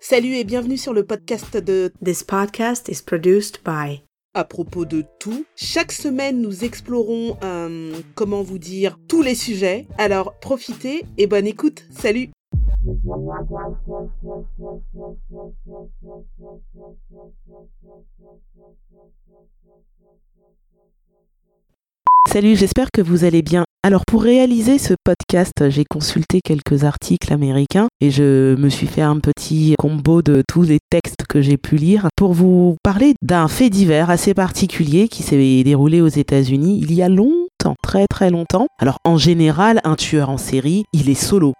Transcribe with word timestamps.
Salut 0.00 0.34
et 0.34 0.44
bienvenue 0.44 0.76
sur 0.76 0.94
le 0.94 1.04
podcast 1.04 1.56
de 1.56 1.92
This 2.04 2.22
podcast 2.22 2.88
is 2.88 3.02
produced 3.04 3.58
by 3.64 4.04
À 4.32 4.44
propos 4.44 4.84
de 4.84 5.04
tout. 5.18 5.44
Chaque 5.56 5.90
semaine, 5.90 6.40
nous 6.40 6.64
explorons, 6.64 7.36
euh, 7.42 7.92
comment 8.14 8.42
vous 8.42 8.60
dire, 8.60 8.96
tous 9.08 9.22
les 9.22 9.34
sujets. 9.34 9.88
Alors 9.98 10.38
profitez 10.38 11.04
et 11.16 11.26
bonne 11.26 11.48
écoute. 11.48 11.84
Salut 11.90 12.30
Salut, 22.30 22.56
j'espère 22.56 22.88
que 22.92 23.00
vous 23.00 23.24
allez 23.24 23.40
bien. 23.40 23.64
Alors 23.82 24.02
pour 24.06 24.22
réaliser 24.22 24.76
ce 24.76 24.92
podcast, 25.02 25.70
j'ai 25.70 25.86
consulté 25.86 26.40
quelques 26.44 26.84
articles 26.84 27.32
américains 27.32 27.88
et 28.02 28.10
je 28.10 28.54
me 28.54 28.68
suis 28.68 28.86
fait 28.86 29.00
un 29.00 29.18
petit 29.18 29.74
combo 29.78 30.20
de 30.20 30.42
tous 30.46 30.60
les 30.60 30.78
textes 30.90 31.24
que 31.26 31.40
j'ai 31.40 31.56
pu 31.56 31.76
lire 31.76 32.08
pour 32.16 32.34
vous 32.34 32.76
parler 32.82 33.14
d'un 33.22 33.48
fait 33.48 33.70
divers 33.70 34.10
assez 34.10 34.34
particulier 34.34 35.08
qui 35.08 35.22
s'est 35.22 35.62
déroulé 35.64 36.02
aux 36.02 36.08
États-Unis 36.08 36.78
il 36.82 36.92
y 36.92 37.02
a 37.02 37.08
longtemps, 37.08 37.76
très 37.82 38.04
très 38.06 38.28
longtemps. 38.28 38.66
Alors 38.78 38.98
en 39.04 39.16
général, 39.16 39.80
un 39.84 39.96
tueur 39.96 40.28
en 40.28 40.36
série, 40.36 40.84
il 40.92 41.08
est 41.08 41.14
solo. 41.14 41.54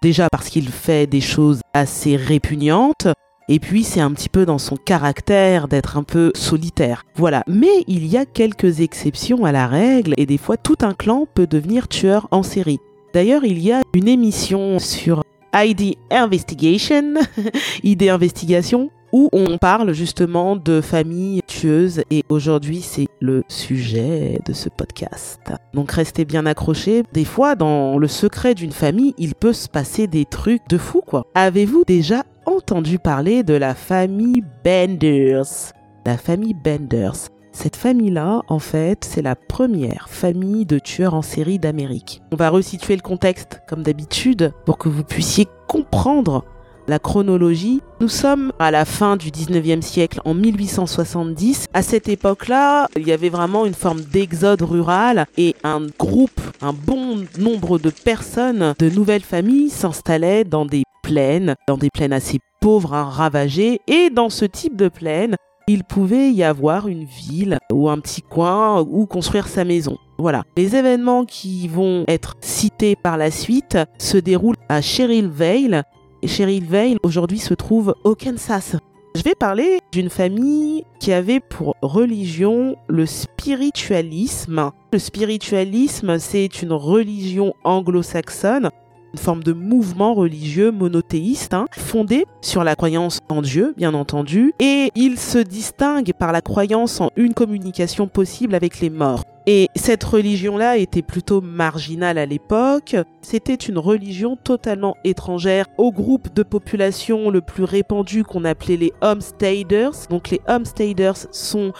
Déjà 0.00 0.28
parce 0.32 0.48
qu'il 0.48 0.70
fait 0.70 1.06
des 1.06 1.20
choses 1.20 1.60
assez 1.74 2.16
répugnantes, 2.16 3.08
et 3.48 3.58
puis 3.58 3.84
c'est 3.84 4.00
un 4.00 4.12
petit 4.12 4.28
peu 4.28 4.46
dans 4.46 4.58
son 4.58 4.76
caractère 4.76 5.68
d'être 5.68 5.96
un 5.96 6.02
peu 6.02 6.32
solitaire. 6.34 7.04
Voilà. 7.16 7.44
Mais 7.46 7.84
il 7.86 8.06
y 8.06 8.16
a 8.16 8.24
quelques 8.24 8.80
exceptions 8.80 9.44
à 9.44 9.52
la 9.52 9.66
règle 9.66 10.14
et 10.16 10.26
des 10.26 10.38
fois 10.38 10.56
tout 10.56 10.78
un 10.82 10.94
clan 10.94 11.26
peut 11.32 11.46
devenir 11.46 11.88
tueur 11.88 12.28
en 12.30 12.42
série. 12.42 12.80
D'ailleurs, 13.12 13.44
il 13.44 13.60
y 13.60 13.70
a 13.70 13.82
une 13.94 14.08
émission 14.08 14.78
sur 14.78 15.22
ID 15.54 15.94
Investigation, 16.10 17.14
ID 17.84 18.08
Investigation, 18.08 18.90
où 19.14 19.28
on 19.32 19.58
parle 19.58 19.92
justement 19.92 20.56
de 20.56 20.80
familles 20.80 21.42
tueuses 21.46 22.02
et 22.10 22.24
aujourd'hui 22.28 22.80
c'est 22.80 23.06
le 23.20 23.44
sujet 23.46 24.40
de 24.44 24.52
ce 24.52 24.68
podcast. 24.68 25.38
Donc 25.72 25.92
restez 25.92 26.24
bien 26.24 26.46
accrochés. 26.46 27.04
Des 27.12 27.24
fois 27.24 27.54
dans 27.54 27.96
le 27.96 28.08
secret 28.08 28.56
d'une 28.56 28.72
famille, 28.72 29.14
il 29.16 29.36
peut 29.36 29.52
se 29.52 29.68
passer 29.68 30.08
des 30.08 30.24
trucs 30.24 30.68
de 30.68 30.78
fou 30.78 31.00
quoi. 31.00 31.28
Avez-vous 31.36 31.84
déjà 31.86 32.24
entendu 32.46 32.98
parler 32.98 33.42
de 33.42 33.54
la 33.54 33.74
famille 33.74 34.42
Benders 34.64 35.72
La 36.06 36.16
famille 36.16 36.54
Benders. 36.54 37.28
Cette 37.52 37.76
famille-là, 37.76 38.42
en 38.48 38.58
fait, 38.58 39.04
c'est 39.04 39.22
la 39.22 39.36
première 39.36 40.08
famille 40.08 40.66
de 40.66 40.78
tueurs 40.78 41.14
en 41.14 41.22
série 41.22 41.58
d'Amérique. 41.58 42.20
On 42.32 42.36
va 42.36 42.50
resituer 42.50 42.96
le 42.96 43.02
contexte, 43.02 43.62
comme 43.68 43.82
d'habitude, 43.82 44.52
pour 44.66 44.76
que 44.76 44.88
vous 44.88 45.04
puissiez 45.04 45.46
comprendre 45.68 46.44
la 46.88 46.98
chronologie. 46.98 47.80
Nous 48.00 48.08
sommes 48.08 48.52
à 48.58 48.70
la 48.70 48.84
fin 48.84 49.16
du 49.16 49.30
19e 49.30 49.82
siècle, 49.82 50.20
en 50.24 50.34
1870. 50.34 51.66
À 51.72 51.82
cette 51.82 52.08
époque-là, 52.08 52.88
il 52.96 53.06
y 53.06 53.12
avait 53.12 53.28
vraiment 53.28 53.66
une 53.66 53.74
forme 53.74 54.00
d'exode 54.00 54.62
rural 54.62 55.26
et 55.36 55.54
un 55.64 55.86
groupe, 55.98 56.40
un 56.60 56.72
bon 56.72 57.24
nombre 57.38 57.78
de 57.78 57.90
personnes, 57.90 58.74
de 58.78 58.90
nouvelles 58.90 59.22
familles 59.22 59.70
s'installaient 59.70 60.44
dans 60.44 60.66
des 60.66 60.82
plaines, 61.02 61.54
dans 61.68 61.78
des 61.78 61.90
plaines 61.90 62.12
assez 62.12 62.38
pauvres, 62.60 62.94
hein, 62.94 63.04
ravagées. 63.04 63.80
Et 63.86 64.10
dans 64.10 64.30
ce 64.30 64.44
type 64.44 64.76
de 64.76 64.88
plaine, 64.88 65.36
il 65.66 65.84
pouvait 65.84 66.30
y 66.30 66.42
avoir 66.42 66.88
une 66.88 67.04
ville 67.04 67.58
ou 67.72 67.88
un 67.88 67.98
petit 67.98 68.22
coin 68.22 68.80
où 68.82 69.06
construire 69.06 69.48
sa 69.48 69.64
maison. 69.64 69.96
Voilà. 70.18 70.44
Les 70.56 70.76
événements 70.76 71.24
qui 71.24 71.68
vont 71.68 72.04
être 72.06 72.34
cités 72.40 72.96
par 72.96 73.16
la 73.16 73.30
suite 73.30 73.78
se 73.98 74.18
déroulent 74.18 74.56
à 74.68 74.80
Cherylvale. 74.80 75.84
Et 76.24 76.26
Cherylvale 76.26 76.96
aujourd'hui 77.02 77.38
se 77.38 77.52
trouve 77.52 77.94
au 78.02 78.14
Kansas. 78.14 78.76
Je 79.14 79.22
vais 79.22 79.34
parler 79.34 79.78
d'une 79.92 80.08
famille 80.08 80.84
qui 80.98 81.12
avait 81.12 81.38
pour 81.38 81.76
religion 81.82 82.76
le 82.88 83.04
spiritualisme. 83.04 84.70
Le 84.94 84.98
spiritualisme, 84.98 86.18
c'est 86.18 86.62
une 86.62 86.72
religion 86.72 87.52
anglo-saxonne 87.62 88.70
une 89.12 89.18
forme 89.18 89.44
de 89.44 89.52
mouvement 89.52 90.12
religieux 90.12 90.72
monothéiste, 90.72 91.54
hein, 91.54 91.66
fondé 91.70 92.24
sur 92.40 92.64
la 92.64 92.74
croyance 92.74 93.20
en 93.28 93.42
Dieu, 93.42 93.72
bien 93.76 93.94
entendu, 93.94 94.52
et 94.58 94.90
il 94.96 95.20
se 95.20 95.38
distingue 95.38 96.12
par 96.18 96.32
la 96.32 96.40
croyance 96.40 97.00
en 97.00 97.10
une 97.14 97.32
communication 97.32 98.08
possible 98.08 98.56
avec 98.56 98.80
les 98.80 98.90
morts. 98.90 99.22
Et 99.46 99.68
cette 99.76 100.02
religion-là 100.04 100.78
était 100.78 101.02
plutôt 101.02 101.42
marginale 101.42 102.16
à 102.16 102.24
l'époque. 102.24 102.96
C'était 103.20 103.54
une 103.54 103.76
religion 103.76 104.36
totalement 104.36 104.96
étrangère 105.04 105.66
au 105.76 105.92
groupe 105.92 106.32
de 106.34 106.42
population 106.42 107.28
le 107.28 107.42
plus 107.42 107.64
répandu 107.64 108.24
qu'on 108.24 108.44
appelait 108.46 108.78
les 108.78 108.92
homesteaders. 109.02 109.92
Donc 110.08 110.30
les 110.30 110.40
homesteaders 110.48 111.26
sont 111.30 111.72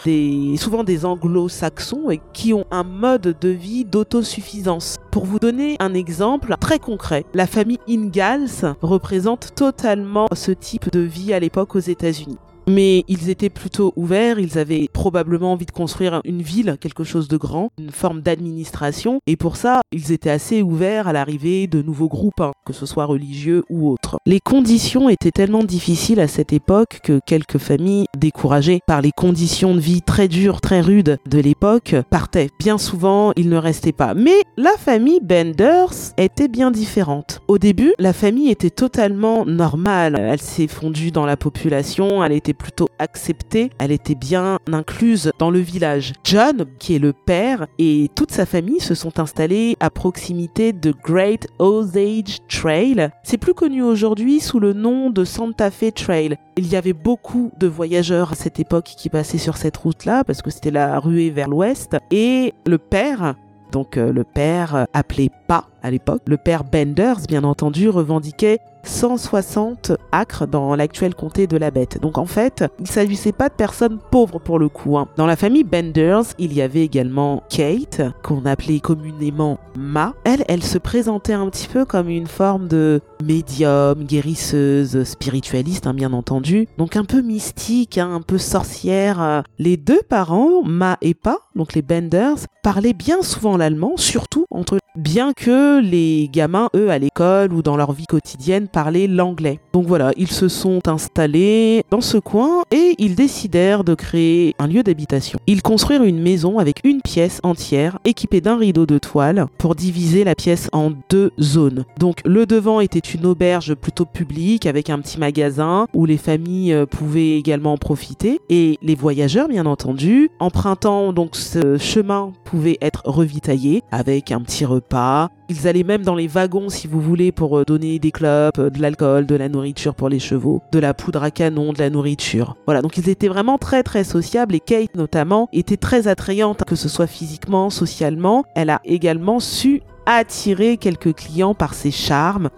souvent 0.57 0.85
des 0.85 1.07
anglo-saxons 1.07 2.09
qui 2.35 2.53
ont 2.53 2.67
un 2.71 2.85
mode 2.85 3.35
de 3.41 3.49
vie 3.49 3.87
d'autosuffisance. 3.87 4.99
Pour 5.11 5.25
vous 5.25 5.39
donner 5.39 5.77
un 5.81 5.95
exemple 5.95 6.57
très 6.61 6.79
concret, 6.79 7.25
la 7.33 7.47
famille 7.47 7.79
Ingalls 7.89 8.75
représente 8.83 9.55
totalement 9.55 10.27
ce 10.35 10.53
type 10.53 10.91
de 10.93 11.01
vie 11.01 11.33
à 11.33 11.41
l'époque 11.41 11.77
aux 11.77 11.81
États-Unis 11.81 12.39
mais 12.67 13.05
ils 13.09 13.31
étaient 13.31 13.51
plutôt 13.51 13.93
ouverts, 13.97 14.39
ils 14.39 14.59
avaient 14.59 14.89
probablement 14.93 15.53
envie 15.53 15.67
de 15.67 15.71
construire 15.71 16.21
une 16.25 16.43
ville, 16.43 16.77
quelque 16.81 17.05
chose 17.05 17.29
de 17.29 17.37
grand, 17.37 17.71
une 17.79 17.91
forme 17.91 18.21
d'administration, 18.21 19.21
et 19.27 19.37
pour 19.37 19.57
ça, 19.57 19.83
ils 19.93 20.13
étaient 20.13 20.31
assez 20.31 20.63
ouverts 20.63 21.09
à 21.09 21.13
l'arrivée 21.13 21.67
de 21.67 21.83
nouveaux 21.83 22.09
groupes, 22.09 22.41
hein, 22.41 22.53
que 22.65 22.73
ce 22.73 22.87
soit 22.87 23.05
religieux 23.05 23.65
ou 23.69 23.91
autres. 23.91 24.19
Les 24.27 24.41
conditions 24.41 25.09
étaient 25.09 25.31
tellement 25.31 25.65
difficiles 25.65 26.21
à 26.21 26.29
cette 26.29 26.53
époque 26.53 27.01
que 27.03 27.21
quelques 27.27 27.59
familles, 27.59 28.07
découragées 28.17 28.81
par 28.87 29.03
les 29.03 29.13
conditions 29.13 29.75
de 29.75 29.81
vie 29.81 30.03
très 30.03 30.29
dures, 30.29 30.61
très 30.61 30.81
rudes 30.81 31.19
de 31.29 31.39
l'époque, 31.39 31.95
partaient. 32.11 32.49
Bien 32.59 32.79
souvent, 32.79 33.33
ils 33.37 33.49
ne 33.49 33.57
restaient 33.57 33.93
pas. 33.93 34.15
Mais 34.15 34.37
la 34.57 34.77
famille 34.79 35.21
Benders 35.21 36.15
était 36.17 36.49
bien 36.49 36.71
différente. 36.71 37.41
Au 37.49 37.59
début, 37.59 37.93
la 37.99 38.13
famille 38.13 38.51
était 38.51 38.71
totalement 38.71 39.45
normale. 39.45 40.17
Elle 40.19 40.41
s'est 40.41 40.69
fondue 40.69 41.11
dans 41.11 41.27
la 41.27 41.37
population, 41.37 42.25
elle 42.25 42.33
était 42.33 42.55
plutôt 42.55 42.89
acceptée, 42.99 43.71
elle 43.79 43.93
était 43.93 44.15
bien 44.15 44.59
incluse 44.73 45.33
dans 45.39 45.51
le 45.51 45.59
village. 45.59 46.13
John, 46.25 46.65
qui 46.79 46.95
est 46.95 46.99
le 46.99 47.13
père, 47.13 47.67
et 47.79 48.11
toute 48.15 48.33
sa 48.33 48.47
famille 48.47 48.81
se 48.81 48.95
sont 48.95 49.19
installés 49.21 49.77
à 49.81 49.91
proximité 49.91 50.73
de 50.73 50.95
Great 51.05 51.47
Osage 51.59 52.39
Trail. 52.55 53.11
C'est 53.23 53.37
plus 53.37 53.53
connu 53.53 53.83
aujourd'hui 53.83 54.39
sous 54.39 54.61
le 54.61 54.73
nom 54.73 55.11
de 55.11 55.25
Santa 55.25 55.71
Fe 55.71 55.93
Trail. 55.93 56.37
Il 56.57 56.69
y 56.69 56.77
avait 56.77 56.93
beaucoup 56.93 57.51
de 57.59 57.67
voyageurs 57.67 58.33
à 58.33 58.35
cette 58.37 58.61
époque 58.61 58.95
qui 58.97 59.09
passaient 59.09 59.39
sur 59.39 59.57
cette 59.57 59.77
route-là 59.77 60.23
parce 60.25 60.41
que 60.41 60.51
c'était 60.51 60.71
la 60.71 61.01
ruée 61.01 61.31
vers 61.31 61.49
l'ouest. 61.49 61.97
Et 62.11 62.55
le 62.65 62.79
père, 62.79 63.35
donc 63.73 63.97
euh, 63.97 64.13
le 64.13 64.23
père 64.23 64.77
euh, 64.77 64.85
appelé 64.93 65.31
pas 65.49 65.67
à 65.83 65.91
l'époque, 65.91 66.23
le 66.27 66.37
père 66.37 66.65
Benders 66.65 67.27
bien 67.29 67.45
entendu 67.45 67.89
revendiquait 67.89 68.61
160 68.87 69.93
acres 70.13 70.47
dans 70.47 70.75
l'actuel 70.77 71.15
comté 71.15 71.47
de 71.47 71.57
la 71.57 71.71
Bête. 71.71 72.01
Donc 72.01 72.19
en 72.19 72.27
fait, 72.27 72.65
il 72.79 72.83
ne 72.83 72.89
s'agissait 72.89 73.33
pas 73.33 73.49
de 73.49 73.55
personnes 73.55 73.99
pauvres 74.11 74.39
pour 74.39 74.59
le 74.59 74.69
coup. 74.69 74.99
hein. 74.99 75.09
Dans 75.17 75.27
la 75.27 75.37
famille 75.37 75.65
Benders, 75.65 76.25
il 76.39 76.53
y 76.53 76.63
avait 76.63 76.83
également 76.83 77.43
Kate, 77.49 78.03
qu'on 78.23 78.45
appelait 78.47 78.81
communément 78.81 79.59
Ma. 79.77 80.15
Elle, 80.25 80.45
elle 80.49 80.63
se 80.63 80.79
présentait 80.79 81.33
un 81.33 81.49
petit 81.49 81.69
peu 81.69 81.85
comme 81.85 82.09
une 82.09 82.27
forme 82.27 82.69
de 82.69 83.01
médium, 83.23 84.05
guérisseuse, 84.05 85.05
spiritualiste, 85.05 85.87
hein, 85.87 85.95
bien 85.95 86.13
entendu. 86.13 86.69
Donc 86.79 86.97
un 86.97 87.05
peu 87.05 87.23
mystique, 87.23 87.99
hein, 87.99 88.11
un 88.15 88.21
peu 88.21 88.39
sorcière. 88.39 89.43
Les 89.59 89.77
deux 89.77 90.03
parents, 90.09 90.63
Ma 90.65 90.99
et 91.01 91.15
Pa, 91.15 91.39
donc 91.55 91.75
les 91.75 91.83
Benders, 91.83 92.39
parlaient 92.63 92.93
bien 92.93 93.23
souvent 93.23 93.57
l'allemand, 93.57 93.95
surtout 93.97 94.47
entre. 94.51 94.79
Bien 94.97 95.33
que 95.33 95.81
les 95.81 96.31
gamins, 96.33 96.69
eux, 96.77 96.89
à 96.89 97.01
l'école 97.01 97.53
ou 97.53 97.63
dans 97.63 97.77
leur 97.77 97.91
vie 97.91 98.07
quotidienne, 98.07 98.69
parlaient 98.75 99.07
l'anglais. 99.07 99.61
Donc 99.73 99.87
voilà, 99.87 100.11
ils 100.17 100.31
se 100.31 100.49
sont 100.49 100.89
installés 100.89 101.85
dans 101.93 102.01
ce 102.01 102.19
coin 102.19 102.65
et 102.73 102.97
ils 102.99 103.15
décidèrent 103.15 103.85
de 103.85 103.95
créer 103.95 104.57
un 104.59 104.67
lieu 104.67 104.83
d'habitation. 104.83 105.39
Ils 105.47 105.63
construirent 105.63 106.03
une 106.03 106.21
maison 106.21 106.59
avec 106.59 106.81
une 106.83 107.01
pièce 107.01 107.39
entière 107.45 108.01
équipée 108.05 108.41
d'un 108.41 108.57
rideau 108.57 108.85
de 108.85 108.99
toile 108.99 109.47
pour 109.59 109.77
diviser 109.77 110.25
la 110.25 110.35
pièce 110.35 110.69
en 110.73 110.91
deux 111.09 111.31
zones. 111.41 111.85
Donc 112.01 112.19
le 112.25 112.47
devant 112.47 112.81
était 112.81 112.99
une 112.99 113.27
auberge 113.27 113.75
plutôt 113.77 114.07
publique 114.07 114.67
avec 114.67 114.91
un 114.91 114.99
petit 114.99 115.21
magasin 115.21 115.87
où 115.95 116.05
les 116.05 116.19
familles 116.19 116.73
euh, 116.73 116.85
pouvaient 116.85 117.39
également 117.39 117.75
en 117.75 117.79
profiter 117.79 118.41
et 118.51 118.77
les 118.83 118.97
voyageurs 118.97 119.47
bien 119.47 119.67
entendu 119.67 120.31
empruntant 120.41 121.13
donc 121.13 121.37
ce 121.37 121.79
chemin 121.79 122.33
pouvaient 122.45 122.79
être 122.81 123.03
revitaillés 123.05 123.83
avec 123.93 124.33
un 124.33 124.41
petit 124.41 124.65
repas. 124.65 125.31
Ils 125.51 125.69
allaient 125.69 125.83
même 125.83 126.03
dans 126.03 126.15
les 126.15 126.27
wagons 126.27 126.71
si 126.71 126.87
vous 126.87 127.01
voulez 127.01 127.31
pour 127.31 127.59
euh, 127.59 127.65
donner 127.65 127.99
des 127.99 128.11
clopes, 128.11 128.59
euh, 128.59 128.71
de 128.71 128.81
l'alcool, 128.81 129.27
de 129.27 129.35
la 129.35 129.51
nourriture 129.51 129.95
pour 129.95 130.09
les 130.09 130.19
chevaux, 130.19 130.63
de 130.73 130.79
la 130.79 130.95
poudre 130.95 131.23
à 131.23 131.31
canon, 131.31 131.75
de 131.75 131.79
la 131.79 131.91
nourriture. 131.91 132.57
Voilà, 132.65 132.81
donc 132.81 132.97
ils 132.97 133.11
étaient 133.11 133.29
vraiment 133.29 133.59
très 133.59 133.83
très 133.83 134.05
sociables 134.05 134.55
et 134.55 134.61
Kate 134.61 134.95
notamment 134.95 135.49
était 135.53 135.77
très 135.77 136.09
attrayante 136.09 136.65
que 136.65 136.77
ce 136.77 136.89
soit 136.89 137.07
physiquement, 137.07 137.69
socialement. 137.69 138.45
Elle 138.55 138.71
a 138.71 138.81
également 138.85 139.39
su 139.39 139.83
attirer 140.07 140.79
quelques 140.79 141.15
clients 141.15 141.55
par 141.55 141.75
ses 141.75 141.91
charmes 141.91 142.49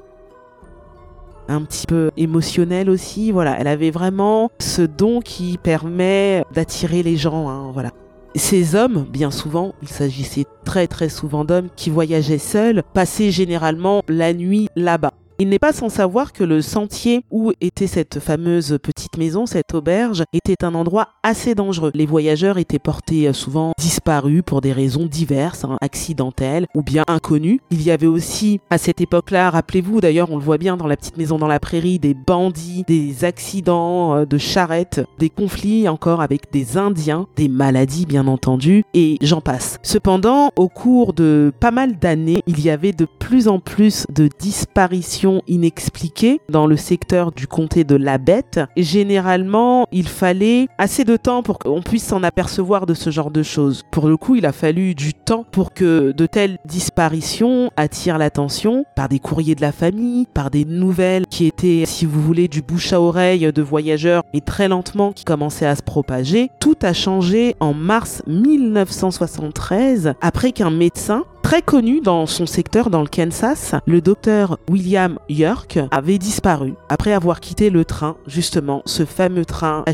un 1.48 1.62
petit 1.62 1.86
peu 1.86 2.10
émotionnelle 2.16 2.90
aussi. 2.90 3.32
Voilà, 3.32 3.56
elle 3.58 3.68
avait 3.68 3.90
vraiment 3.90 4.50
ce 4.58 4.82
don 4.82 5.20
qui 5.20 5.58
permet 5.58 6.44
d'attirer 6.52 7.02
les 7.02 7.16
gens. 7.16 7.48
Hein, 7.48 7.70
voilà. 7.72 7.90
Ces 8.34 8.74
hommes, 8.74 9.06
bien 9.08 9.30
souvent, 9.30 9.74
il 9.82 9.88
s'agissait 9.88 10.44
très 10.64 10.86
très 10.86 11.08
souvent 11.08 11.44
d'hommes 11.44 11.68
qui 11.76 11.90
voyageaient 11.90 12.38
seuls, 12.38 12.82
passaient 12.92 13.30
généralement 13.30 14.02
la 14.08 14.34
nuit 14.34 14.68
là-bas. 14.76 15.12
Il 15.38 15.50
n'est 15.50 15.58
pas 15.58 15.74
sans 15.74 15.90
savoir 15.90 16.32
que 16.32 16.44
le 16.44 16.62
sentier 16.62 17.22
où 17.30 17.52
était 17.60 17.86
cette 17.86 18.20
fameuse 18.20 18.78
petite 18.82 19.18
maison, 19.18 19.44
cette 19.44 19.74
auberge, 19.74 20.24
était 20.32 20.64
un 20.64 20.74
endroit 20.74 21.08
assez 21.22 21.54
dangereux. 21.54 21.90
Les 21.92 22.06
voyageurs 22.06 22.56
étaient 22.56 22.78
portés 22.78 23.28
euh, 23.28 23.34
souvent 23.34 23.72
disparus 23.78 24.42
pour 24.46 24.62
des 24.62 24.72
raisons 24.72 25.04
diverses, 25.04 25.64
hein, 25.64 25.76
accidentelles 25.82 26.66
ou 26.74 26.82
bien 26.82 27.04
inconnues. 27.06 27.60
Il 27.70 27.82
y 27.82 27.90
avait 27.90 28.06
aussi 28.06 28.60
à 28.70 28.78
cette 28.78 29.02
époque-là, 29.02 29.50
rappelez-vous 29.50 30.00
d'ailleurs, 30.00 30.30
on 30.30 30.38
le 30.38 30.42
voit 30.42 30.56
bien 30.56 30.78
dans 30.78 30.86
la 30.86 30.96
petite 30.96 31.18
maison 31.18 31.36
dans 31.36 31.48
la 31.48 31.60
prairie, 31.60 31.98
des 31.98 32.14
bandits, 32.14 32.84
des 32.86 33.26
accidents 33.26 34.16
euh, 34.16 34.24
de 34.24 34.38
charrettes, 34.38 35.02
des 35.18 35.28
conflits 35.28 35.86
encore 35.86 36.22
avec 36.22 36.50
des 36.50 36.78
Indiens, 36.78 37.26
des 37.36 37.48
maladies 37.48 38.06
bien 38.06 38.26
entendu, 38.26 38.84
et 38.94 39.18
j'en 39.20 39.42
passe. 39.42 39.76
Cependant, 39.82 40.50
au 40.56 40.70
cours 40.70 41.12
de 41.12 41.52
pas 41.60 41.72
mal 41.72 41.98
d'années, 41.98 42.42
il 42.46 42.64
y 42.64 42.70
avait 42.70 42.92
de 42.92 43.06
plus 43.18 43.48
en 43.48 43.58
plus 43.58 44.06
de 44.14 44.30
disparitions 44.38 45.25
inexpliquée 45.46 46.40
dans 46.48 46.66
le 46.66 46.76
secteur 46.76 47.32
du 47.32 47.46
comté 47.46 47.84
de 47.84 47.96
la 47.96 48.18
Bête. 48.18 48.60
généralement, 48.76 49.86
il 49.92 50.08
fallait 50.08 50.68
assez 50.78 51.04
de 51.04 51.16
temps 51.16 51.42
pour 51.42 51.58
qu'on 51.58 51.82
puisse 51.82 52.04
s'en 52.04 52.22
apercevoir 52.22 52.86
de 52.86 52.94
ce 52.94 53.10
genre 53.10 53.30
de 53.30 53.42
choses. 53.42 53.82
Pour 53.90 54.08
le 54.08 54.16
coup, 54.16 54.34
il 54.34 54.46
a 54.46 54.52
fallu 54.52 54.94
du 54.94 55.14
temps 55.14 55.44
pour 55.50 55.72
que 55.72 56.12
de 56.12 56.26
telles 56.26 56.58
disparitions 56.64 57.70
attirent 57.76 58.18
l'attention 58.18 58.84
par 58.94 59.08
des 59.08 59.18
courriers 59.18 59.54
de 59.54 59.60
la 59.60 59.72
famille, 59.72 60.26
par 60.32 60.50
des 60.50 60.64
nouvelles 60.64 61.26
qui 61.26 61.46
étaient, 61.46 61.84
si 61.86 62.06
vous 62.06 62.20
voulez, 62.20 62.48
du 62.48 62.62
bouche 62.62 62.92
à 62.92 63.00
oreille 63.00 63.52
de 63.52 63.62
voyageurs 63.62 64.22
et 64.32 64.40
très 64.40 64.68
lentement 64.68 65.12
qui 65.12 65.24
commençaient 65.24 65.66
à 65.66 65.76
se 65.76 65.82
propager. 65.82 66.50
Tout 66.60 66.76
a 66.82 66.92
changé 66.92 67.56
en 67.60 67.74
mars 67.74 68.22
1973 68.26 70.14
après 70.20 70.52
qu'un 70.52 70.70
médecin 70.70 71.24
très 71.46 71.62
connu 71.62 72.00
dans 72.00 72.26
son 72.26 72.44
secteur 72.44 72.90
dans 72.90 73.02
le 73.02 73.06
Kansas, 73.06 73.76
le 73.86 74.00
docteur 74.00 74.58
William 74.68 75.20
York 75.28 75.78
avait 75.92 76.18
disparu 76.18 76.74
après 76.88 77.12
avoir 77.12 77.38
quitté 77.38 77.70
le 77.70 77.84
train, 77.84 78.16
justement, 78.26 78.82
ce 78.84 79.04
fameux 79.04 79.44
train 79.44 79.84
à 79.86 79.92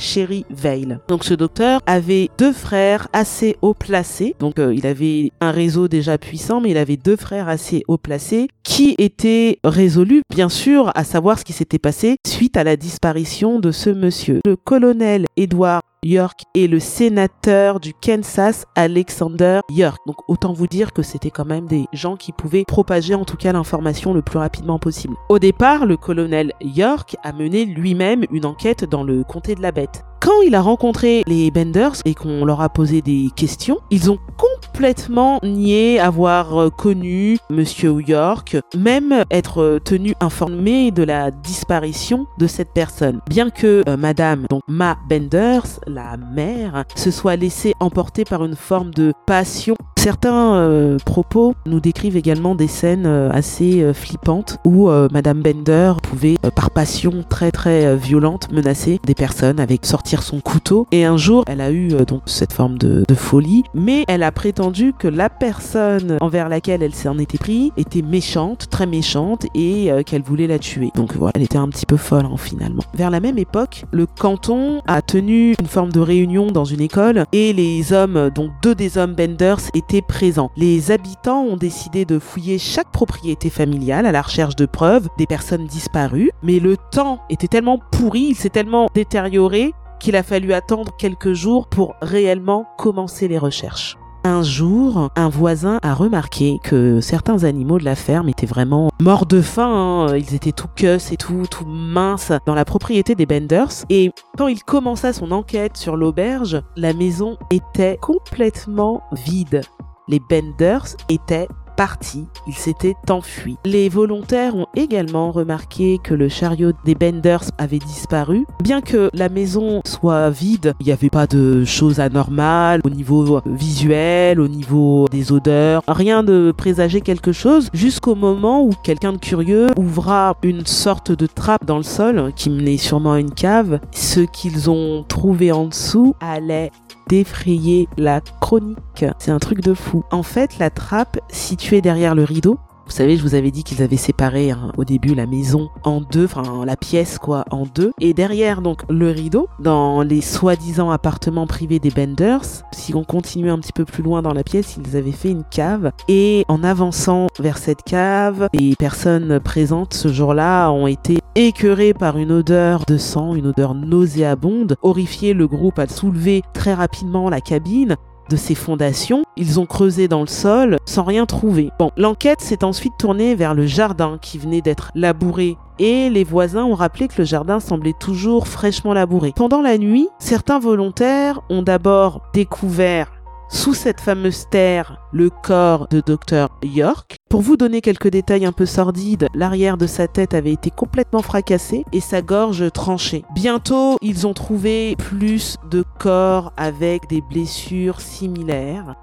Vale. 0.49 1.01
Donc 1.09 1.25
ce 1.25 1.35
docteur 1.35 1.83
avait 1.85 2.31
deux 2.39 2.55
frères 2.55 3.09
assez 3.13 3.59
haut 3.61 3.75
placés, 3.75 4.35
donc 4.41 4.59
euh, 4.59 4.73
il 4.75 4.87
avait 4.87 5.31
un 5.43 5.51
réseau 5.51 5.89
déjà 5.89 6.17
puissant, 6.17 6.63
mais 6.63 6.71
il 6.71 6.79
avait 6.79 6.97
deux 6.97 7.17
frères 7.17 7.51
assez 7.51 7.85
haut 7.87 7.99
placés 7.99 8.49
qui 8.63 8.95
étaient 8.99 9.59
résolus, 9.65 10.23
bien 10.31 10.49
sûr, 10.49 10.91
à 10.95 11.05
savoir 11.05 11.39
ce 11.39 11.45
qui 11.45 11.53
s'était 11.53 11.79
passé 11.79 12.17
suite 12.27 12.57
à 12.57 12.65
la 12.65 12.77
disparition 12.77 13.59
de 13.59 13.71
ce 13.71 13.91
monsieur. 13.91 14.41
Le 14.45 14.57
colonel 14.57 15.27
Edward 15.37 15.83
York 16.05 16.43
et 16.55 16.67
le 16.67 16.81
sénateur 16.81 17.79
du 17.79 17.95
Kansas, 17.95 18.65
Alexander 18.75 19.61
York. 19.71 19.99
Donc 20.07 20.17
autant 20.29 20.53
vous 20.53 20.67
dire 20.67 20.93
que 20.93 21.03
c'était 21.03 21.31
quand 21.31 21.45
même 21.45 21.67
des 21.67 21.85
gens 21.93 22.17
qui 22.17 22.33
pouvaient 22.33 22.65
propager 22.67 23.15
en 23.15 23.25
tout 23.25 23.37
cas 23.37 23.53
l'information 23.53 24.13
le 24.13 24.23
plus 24.23 24.39
rapidement 24.39 24.81
possible. 24.81 25.15
Au 25.29 25.39
départ, 25.39 25.87
le 25.87 25.97
colonel 25.97 26.53
York 26.61 27.17
a 27.23 27.33
mené 27.33 27.65
lui-même 27.65 28.25
une 28.33 28.47
enquête 28.47 28.85
dans 28.85 29.05
le 29.05 29.23
comté 29.23 29.55
de 29.55 29.63
la 29.63 29.71
Bête. 29.71 30.05
Quand 30.23 30.41
il 30.47 30.55
a 30.55 30.61
rencontré 30.61 31.25
les 31.27 31.51
Benders 31.51 31.97
et 32.05 32.15
qu'on 32.15 32.45
leur 32.45 32.61
a 32.61 32.69
posé 32.69 33.03
des 33.03 33.31
questions, 33.35 33.79
ils 33.91 34.09
ont 34.09 34.21
complètement 34.37 35.41
nié 35.43 35.99
avoir 35.99 36.57
euh, 36.61 36.71
connu 36.71 37.39
Monsieur 37.51 38.01
York, 38.01 38.57
même 38.77 39.25
être 39.33 39.61
euh, 39.61 39.81
tenu 39.81 40.15
informé 40.21 40.93
de 40.93 41.03
la 41.03 41.33
disparition 41.33 42.29
de 42.39 42.47
cette 42.47 42.73
personne. 42.73 43.19
Bien 43.29 43.51
que 43.51 43.83
euh, 43.89 43.97
Madame, 43.97 44.47
donc 44.49 44.63
Ma 44.69 44.97
Benders, 45.09 45.81
la 45.89 46.17
mère, 46.17 46.85
se 46.95 47.11
soit 47.11 47.35
laissée 47.35 47.75
emporter 47.81 48.25
par 48.25 48.45
une 48.45 48.55
forme 48.55 48.93
de 48.93 49.13
passion 49.27 49.75
Certains 49.99 50.97
propos 51.07 51.55
nous 51.65 51.79
décrivent 51.79 52.17
également 52.17 52.57
des 52.57 52.67
scènes 52.67 53.07
assez 53.07 53.95
flippantes 53.95 54.59
où 54.65 54.91
Madame 55.13 55.43
Bender 55.43 55.93
pouvait, 56.03 56.35
par 56.57 56.73
passion 56.73 57.25
très 57.29 57.53
très 57.53 57.95
violente, 57.95 58.51
menacer 58.51 58.99
des 59.07 59.15
personnes 59.15 59.61
avec 59.61 59.87
sortie 59.87 60.12
son 60.21 60.41
couteau. 60.41 60.87
Et 60.93 61.07
un 61.07 61.17
jour, 61.17 61.45
elle 61.47 61.63
a 61.63 61.71
eu 61.71 61.95
euh, 61.95 62.05
donc 62.05 62.23
cette 62.27 62.53
forme 62.53 62.77
de, 62.77 63.05
folie, 63.15 63.63
mais 63.73 64.05
elle 64.09 64.23
a 64.23 64.33
prétendu 64.33 64.93
que 64.99 65.09
la 65.09 65.31
personne 65.31 66.19
envers 66.21 66.49
laquelle 66.49 66.83
elle 66.83 66.95
s'en 66.95 67.19
était 67.19 67.39
pris 67.39 67.73
était 67.77 68.03
méchante, 68.03 68.69
très 68.69 68.87
méchante, 68.87 69.47
et 69.55 69.93
euh, 69.93 70.03
qu'elle 70.03 70.23
voulait 70.23 70.47
la 70.47 70.59
tuer. 70.59 70.91
Donc 70.95 71.15
voilà, 71.15 71.33
elle 71.37 71.43
était 71.43 71.59
un 71.59 71.69
petit 71.69 71.87
peu 71.87 71.97
folle 71.97 72.27
hein, 72.27 72.37
finalement. 72.37 72.83
Vers 72.95 73.11
la 73.11 73.21
même 73.21 73.39
époque, 73.39 73.85
le 73.93 74.07
canton 74.07 74.83
a 74.87 75.01
tenu 75.01 75.55
une 75.61 75.67
forme 75.67 75.93
de 75.93 76.01
réunion 76.01 76.51
dans 76.51 76.65
une 76.65 76.81
école 76.81 77.25
et 77.33 77.53
les 77.53 77.93
hommes, 77.93 78.31
donc 78.35 78.51
deux 78.63 78.75
des 78.75 78.99
hommes 78.99 79.15
Benders, 79.15 79.61
étaient 79.75 80.03
présents. 80.03 80.51
Les 80.57 80.91
habitants 80.91 81.43
ont 81.43 81.57
décidé 81.57 82.05
de 82.05 82.19
fouiller 82.19 82.59
chaque 82.59 82.91
propriété 82.91 83.51
familiale 83.51 84.07
à 84.07 84.13
la 84.13 84.23
recherche 84.23 84.57
de 84.57 84.67
preuves 84.67 85.09
des 85.19 85.27
personnes 85.27 85.67
disparues, 85.67 86.31
mais 86.43 86.59
le 86.59 86.77
temps 86.91 87.21
était 87.31 87.49
tellement 87.49 87.79
pourri, 87.79 88.29
il 88.31 88.35
s'est 88.35 88.51
tellement 88.51 88.89
détérioré 88.95 89.73
qu'il 90.03 90.17
a 90.17 90.25
fallu 90.25 90.53
attendre 90.53 90.93
quelques 90.99 91.33
jours 91.33 91.69
pour 91.69 91.95
réellement 92.03 92.67
commencer 92.77 93.29
les 93.29 93.39
recherches. 93.39 93.97
Un 94.25 94.43
jour, 94.43 95.11
un 95.17 95.29
voisin 95.29 95.79
a 95.83 95.95
remarqué 95.95 96.59
que 96.63 97.01
certains 97.01 97.45
animaux 97.45 97.79
de 97.79 97.85
la 97.85 97.95
ferme 97.97 98.29
étaient 98.29 98.47
vraiment 98.47 98.91
morts 99.01 99.27
de 99.27 99.41
faim. 99.41 100.09
Hein. 100.09 100.17
Ils 100.17 100.35
étaient 100.35 100.53
tout 100.53 100.69
cus 100.75 101.13
et 101.13 101.17
tout, 101.17 101.45
tout 101.51 101.67
minces 101.67 102.33
dans 102.47 102.55
la 102.55 102.65
propriété 102.65 103.15
des 103.15 103.27
Benders. 103.27 103.85
Et 103.91 104.11
quand 104.37 104.49
il 104.49 104.63
commença 104.63 105.13
son 105.13 105.33
enquête 105.33 105.77
sur 105.77 105.97
l'auberge, 105.97 106.63
la 106.77 106.93
maison 106.93 107.37
était 107.51 107.97
complètement 108.01 109.03
vide. 109.13 109.63
Les 110.09 110.21
Benders 110.21 110.97
étaient 111.09 111.49
parti, 111.77 112.27
il 112.47 112.55
s'était 112.55 112.95
enfui. 113.09 113.57
Les 113.65 113.89
volontaires 113.89 114.57
ont 114.57 114.67
également 114.75 115.31
remarqué 115.31 115.99
que 116.03 116.15
le 116.15 116.29
chariot 116.29 116.73
des 116.85 116.95
Benders 116.95 117.45
avait 117.59 117.79
disparu. 117.79 118.47
Bien 118.63 118.81
que 118.81 119.11
la 119.15 119.29
maison 119.29 119.81
soit 119.85 120.31
vide, 120.31 120.75
il 120.81 120.87
n'y 120.87 120.93
avait 120.93 121.11
pas 121.11 121.27
de 121.27 121.65
choses 121.65 122.01
anormales 122.01 122.81
au 122.85 122.91
niveau 122.91 123.41
visuel, 123.47 124.41
au 124.41 124.49
niveau 124.49 125.07
des 125.11 125.33
odeurs, 125.33 125.83
rien 125.89 126.23
de 126.23 126.53
présager 126.57 127.01
quelque 127.01 127.33
chose, 127.33 127.69
jusqu'au 127.73 128.15
moment 128.15 128.63
où 128.63 128.71
quelqu'un 128.83 129.13
de 129.13 129.19
curieux 129.19 129.69
ouvra 129.77 130.37
une 130.43 130.67
sorte 130.67 131.13
de 131.13 131.27
trappe 131.27 131.65
dans 131.65 131.79
le 131.79 131.83
sol 131.83 132.33
qui 132.37 132.51
menait 132.51 132.77
sûrement 132.77 133.13
à 133.13 133.21
une 133.21 133.33
cave. 133.33 133.81
Ce 133.93 134.21
qu'ils 134.21 134.71
ont 134.71 135.05
trouvé 135.09 135.53
en 135.53 135.67
dessous 135.67 136.15
allait 136.21 136.71
d'effrayer 137.13 137.91
la 137.99 138.23
chronique. 138.41 139.05
C'est 139.19 139.31
un 139.31 139.39
truc 139.39 139.61
de 139.61 139.75
fou. 139.75 140.03
En 140.11 140.23
fait, 140.23 140.59
la 140.59 140.71
trappe 140.71 141.19
située 141.29 141.83
derrière 141.83 142.15
le 142.15 142.25
rideau, 142.25 142.59
vous 142.85 142.93
savez, 142.93 143.17
je 143.17 143.23
vous 143.23 143.35
avais 143.35 143.51
dit 143.51 143.65
qu'ils 143.65 143.83
avaient 143.83 143.97
séparé 143.97 144.51
hein, 144.51 144.73
au 144.77 144.85
début 144.85 145.15
la 145.15 145.27
maison 145.27 145.71
en 145.85 146.01
deux, 146.01 146.25
enfin 146.25 146.65
la 146.65 146.77
pièce 146.77 147.19
quoi, 147.19 147.45
en 147.51 147.65
deux. 147.65 147.93
Et 148.01 148.15
derrière 148.15 148.63
donc 148.63 148.83
le 148.91 149.11
rideau, 149.11 149.49
dans 149.59 150.03
les 150.03 150.21
soi-disant 150.21 150.91
appartements 150.91 151.47
privés 151.47 151.79
des 151.79 151.91
Benders, 151.91 152.65
si 152.73 152.95
on 152.95 153.05
continuait 153.05 153.51
un 153.51 153.59
petit 153.59 153.73
peu 153.73 153.85
plus 153.85 154.03
loin 154.03 154.23
dans 154.23 154.33
la 154.33 154.43
pièce, 154.43 154.77
ils 154.77 154.97
avaient 154.97 155.13
fait 155.13 155.31
une 155.31 155.45
cave. 155.45 155.93
Et 156.09 156.45
en 156.49 156.65
avançant 156.65 157.29
vers 157.39 157.59
cette 157.59 157.83
cave, 157.83 158.49
les 158.53 158.77
personnes 158.77 159.41
présentes 159.41 159.95
ce 159.95 160.09
jour-là 160.09 160.71
ont 160.71 160.87
été 160.87 161.19
écœurées 161.35 161.95
par 161.95 162.19
une 162.19 162.33
odeur 162.33 162.85
de 162.87 162.99
sang, 162.99 163.35
une 163.35 163.47
odeur 163.47 163.75
nauséabonde. 163.75 164.77
Horrifié, 164.83 165.33
le 165.35 165.47
groupe 165.47 165.79
a 165.79 165.87
soulevé 165.87 166.43
très 166.53 166.75
rapidement 166.75 167.31
la 167.31 167.41
cabine 167.41 167.97
de 168.33 168.37
ces 168.37 168.55
fondations, 168.55 169.23
ils 169.37 169.61
ont 169.61 169.67
creusé 169.67 170.09
dans 170.09 170.23
le 170.23 170.27
sol 170.27 170.79
sans 170.87 171.05
rien 171.05 171.27
trouver. 171.27 171.71
Bon, 171.79 171.91
l'enquête 171.99 172.41
s'est 172.41 172.65
ensuite 172.65 172.95
tournée 172.99 173.35
vers 173.35 173.55
le 173.55 173.67
jardin 173.67 174.19
qui 174.21 174.39
venait 174.39 174.63
d'être 174.63 174.91
labouré 174.95 175.57
et 175.79 176.09
les 176.09 176.25
voisins 176.25 176.65
ont 176.65 176.75
rappelé 176.75 177.09
que 177.09 177.19
le 177.19 177.25
jardin 177.25 177.61
semblait 177.61 177.95
toujours 177.99 178.49
fraîchement 178.49 178.95
labouré. 178.95 179.33
Pendant 179.37 179.61
la 179.61 179.77
nuit, 179.77 180.09
certains 180.19 180.59
volontaires 180.59 181.41
ont 181.51 181.63
d'abord 181.63 182.23
découvert 182.33 183.13
sous 183.53 183.75
cette 183.75 184.01
fameuse 184.01 184.47
terre 184.51 184.99
le 185.13 185.31
corps 185.31 185.87
de 185.89 186.01
Dr 186.01 186.49
York. 186.63 187.19
Pour 187.29 187.43
vous 187.43 187.57
donner 187.57 187.83
quelques 187.83 188.09
détails 188.09 188.47
un 188.47 188.53
peu 188.53 188.67
sordides, 188.67 189.29
l'arrière 189.35 189.77
de 189.77 189.87
sa 189.87 190.09
tête 190.09 190.35
avait 190.35 190.53
été 190.53 190.71
complètement 190.71 191.23
fracassé 191.23 191.85
et 191.93 192.01
sa 192.01 192.23
gorge 192.23 192.73
tranchée. 192.73 193.25
Bientôt, 193.35 193.99
ils 194.01 194.27
ont 194.27 194.33
trouvé 194.33 194.97
plus 194.97 195.59
de 195.71 195.85
corps 195.99 196.53
avec 196.57 197.09
des 197.09 197.21
blessures 197.21 198.01
similaires. 198.01 198.97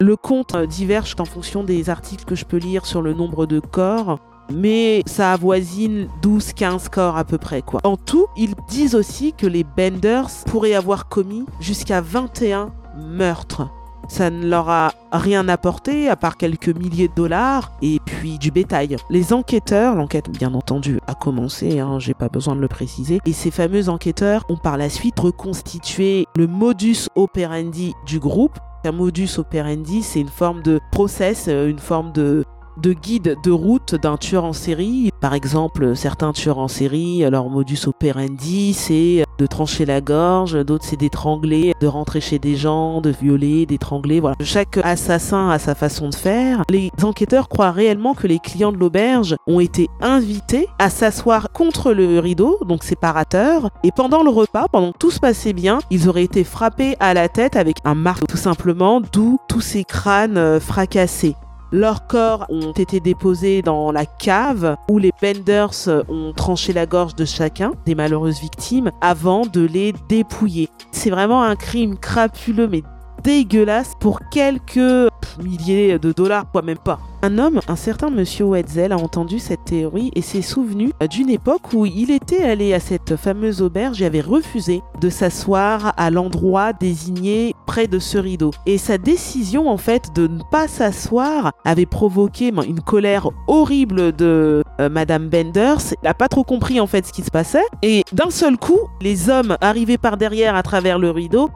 Le 0.00 0.16
compte 0.16 0.54
diverge 0.56 1.16
en 1.18 1.24
fonction 1.24 1.64
des 1.64 1.88
articles 1.88 2.24
que 2.24 2.34
je 2.34 2.44
peux 2.44 2.58
lire 2.58 2.84
sur 2.84 3.00
le 3.00 3.14
nombre 3.14 3.46
de 3.46 3.58
corps 3.58 4.18
mais 4.52 5.02
ça 5.06 5.32
avoisine 5.32 6.06
12-15 6.22 6.90
corps 6.90 7.16
à 7.16 7.24
peu 7.24 7.38
près 7.38 7.62
quoi. 7.62 7.80
En 7.82 7.96
tout, 7.96 8.26
ils 8.36 8.54
disent 8.68 8.94
aussi 8.94 9.32
que 9.32 9.46
les 9.46 9.64
Benders 9.64 10.28
pourraient 10.44 10.74
avoir 10.74 11.08
commis 11.08 11.46
jusqu'à 11.60 12.02
21 12.02 12.70
meurtres 12.98 13.70
ça 14.08 14.30
ne 14.30 14.46
leur 14.46 14.68
a 14.68 14.92
rien 15.12 15.48
apporté 15.48 16.08
à 16.08 16.16
part 16.16 16.36
quelques 16.36 16.68
milliers 16.68 17.08
de 17.08 17.14
dollars 17.14 17.72
et 17.82 17.98
puis 18.04 18.38
du 18.38 18.50
bétail. 18.50 18.96
Les 19.10 19.32
enquêteurs, 19.32 19.94
l'enquête 19.94 20.30
bien 20.30 20.54
entendu 20.54 21.00
a 21.06 21.14
commencé, 21.14 21.80
hein, 21.80 21.98
j'ai 21.98 22.14
pas 22.14 22.28
besoin 22.28 22.56
de 22.56 22.60
le 22.60 22.68
préciser, 22.68 23.20
et 23.26 23.32
ces 23.32 23.50
fameux 23.50 23.88
enquêteurs 23.88 24.44
ont 24.48 24.56
par 24.56 24.76
la 24.76 24.88
suite 24.88 25.18
reconstitué 25.18 26.26
le 26.36 26.46
modus 26.46 27.08
operandi 27.14 27.92
du 28.06 28.18
groupe. 28.18 28.58
Un 28.84 28.92
modus 28.92 29.38
operandi, 29.38 30.02
c'est 30.02 30.20
une 30.20 30.28
forme 30.28 30.62
de 30.62 30.78
process, 30.92 31.46
euh, 31.48 31.68
une 31.68 31.78
forme 31.78 32.12
de 32.12 32.44
de 32.76 32.92
guide 32.92 33.36
de 33.42 33.50
route 33.50 33.94
d'un 33.94 34.16
tueur 34.16 34.44
en 34.44 34.52
série. 34.52 35.10
Par 35.20 35.34
exemple, 35.34 35.96
certains 35.96 36.32
tueurs 36.32 36.58
en 36.58 36.68
série, 36.68 37.20
leur 37.30 37.48
modus 37.48 37.86
operandi, 37.86 38.74
c'est 38.74 39.23
de 39.38 39.46
trancher 39.46 39.84
la 39.84 40.00
gorge, 40.00 40.54
d'autres 40.64 40.84
c'est 40.84 40.96
d'étrangler, 40.96 41.72
de 41.80 41.86
rentrer 41.86 42.20
chez 42.20 42.38
des 42.38 42.56
gens, 42.56 43.00
de 43.00 43.10
violer, 43.10 43.66
d'étrangler. 43.66 44.20
Voilà. 44.20 44.36
Chaque 44.40 44.78
assassin 44.82 45.50
a 45.50 45.58
sa 45.58 45.74
façon 45.74 46.08
de 46.08 46.14
faire. 46.14 46.62
Les 46.68 46.90
enquêteurs 47.02 47.48
croient 47.48 47.70
réellement 47.70 48.14
que 48.14 48.26
les 48.26 48.38
clients 48.38 48.72
de 48.72 48.76
l'auberge 48.76 49.36
ont 49.46 49.60
été 49.60 49.88
invités 50.00 50.68
à 50.78 50.90
s'asseoir 50.90 51.52
contre 51.52 51.92
le 51.92 52.18
rideau, 52.18 52.58
donc 52.66 52.84
séparateur, 52.84 53.70
et 53.82 53.92
pendant 53.92 54.22
le 54.22 54.30
repas, 54.30 54.66
pendant 54.70 54.92
que 54.92 54.98
tout 54.98 55.10
se 55.10 55.20
passait 55.20 55.52
bien, 55.52 55.78
ils 55.90 56.08
auraient 56.08 56.24
été 56.24 56.44
frappés 56.44 56.96
à 57.00 57.14
la 57.14 57.28
tête 57.28 57.56
avec 57.56 57.76
un 57.84 57.94
marteau, 57.94 58.26
tout 58.26 58.36
simplement, 58.36 59.00
d'où 59.00 59.38
tous 59.48 59.60
ces 59.60 59.84
crânes 59.84 60.38
euh, 60.38 60.60
fracassés. 60.60 61.36
Leurs 61.72 62.06
corps 62.06 62.46
ont 62.50 62.72
été 62.72 63.00
déposés 63.00 63.62
dans 63.62 63.90
la 63.90 64.06
cave 64.06 64.76
où 64.88 64.98
les 64.98 65.10
Benders 65.20 65.88
ont 66.08 66.32
tranché 66.32 66.72
la 66.72 66.86
gorge 66.86 67.14
de 67.16 67.24
chacun 67.24 67.72
des 67.84 67.94
malheureuses 67.94 68.40
victimes 68.40 68.90
avant 69.00 69.46
de 69.46 69.62
les 69.62 69.92
dépouiller. 70.08 70.68
C'est 70.92 71.10
vraiment 71.10 71.42
un 71.42 71.56
crime 71.56 71.96
crapuleux 71.96 72.68
mais 72.68 72.82
dégueulasse 73.24 73.92
pour 74.00 74.20
quelques 74.30 75.08
milliers 75.42 75.98
de 75.98 76.12
dollars, 76.12 76.46
quoi 76.50 76.62
même 76.62 76.78
pas. 76.78 76.98
Un 77.22 77.38
homme, 77.38 77.60
un 77.68 77.76
certain 77.76 78.10
monsieur 78.10 78.44
Wetzel, 78.44 78.92
a 78.92 78.98
entendu 78.98 79.38
cette 79.38 79.64
théorie 79.64 80.10
et 80.14 80.20
s'est 80.20 80.42
souvenu 80.42 80.92
d'une 81.10 81.30
époque 81.30 81.72
où 81.72 81.86
il 81.86 82.10
était 82.10 82.42
allé 82.42 82.74
à 82.74 82.80
cette 82.80 83.16
fameuse 83.16 83.62
auberge 83.62 84.02
et 84.02 84.04
avait 84.06 84.20
refusé 84.20 84.82
de 85.00 85.08
s'asseoir 85.08 85.94
à 85.96 86.10
l'endroit 86.10 86.72
désigné 86.74 87.54
près 87.66 87.86
de 87.86 87.98
ce 87.98 88.18
rideau. 88.18 88.50
Et 88.66 88.76
sa 88.76 88.98
décision, 88.98 89.70
en 89.70 89.78
fait, 89.78 90.14
de 90.14 90.26
ne 90.26 90.42
pas 90.50 90.68
s'asseoir 90.68 91.52
avait 91.64 91.86
provoqué 91.86 92.52
une 92.66 92.80
colère 92.80 93.30
horrible 93.46 94.12
de 94.14 94.62
euh, 94.80 94.88
Madame 94.88 95.28
Benders. 95.28 95.80
Elle 96.02 96.08
n'a 96.08 96.14
pas 96.14 96.28
trop 96.28 96.44
compris, 96.44 96.78
en 96.80 96.86
fait, 96.86 97.06
ce 97.06 97.12
qui 97.12 97.22
se 97.22 97.30
passait. 97.30 97.64
Et 97.82 98.02
d'un 98.12 98.30
seul 98.30 98.56
coup, 98.58 98.80
les 99.00 99.30
hommes 99.30 99.56
arrivés 99.60 99.98
par 99.98 100.16
derrière 100.16 100.56
à 100.56 100.62
travers 100.62 100.98
le 100.98 101.10
rideau, 101.10 101.50